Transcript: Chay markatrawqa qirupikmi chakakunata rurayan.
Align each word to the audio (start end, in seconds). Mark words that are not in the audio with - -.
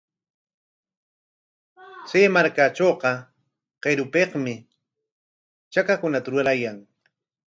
Chay 2.07 2.25
markatrawqa 2.35 3.11
qirupikmi 3.83 4.53
chakakunata 5.73 6.29
rurayan. 6.31 6.77